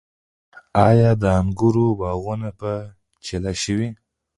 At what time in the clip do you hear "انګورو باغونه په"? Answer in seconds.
1.39-2.71